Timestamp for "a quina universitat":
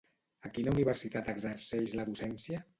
0.47-1.31